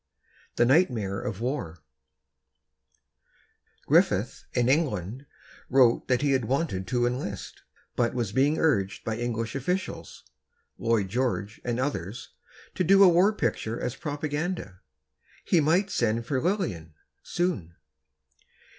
X 0.01 0.51
THE 0.55 0.65
NIGHTMARE 0.65 1.21
OF 1.21 1.41
WAR 1.41 1.83
Griffith, 3.85 4.45
in 4.55 4.67
England, 4.67 5.27
wrote 5.69 6.07
that 6.07 6.23
he 6.23 6.31
had 6.31 6.45
wanted 6.45 6.87
to 6.87 7.05
enlist, 7.05 7.61
but 7.95 8.15
was 8.15 8.31
being 8.31 8.57
urged 8.57 9.03
by 9.05 9.15
English 9.15 9.53
officials, 9.55 10.23
Lloyd 10.79 11.09
George 11.09 11.61
and 11.63 11.79
others, 11.79 12.31
to 12.73 12.83
do 12.83 13.03
a 13.03 13.07
war 13.09 13.31
picture 13.31 13.79
as 13.79 13.95
propaganda. 13.95 14.79
He 15.45 15.59
might 15.59 15.91
send 15.91 16.25
for 16.25 16.41
Lillian, 16.41 16.95
soon. 17.21 17.75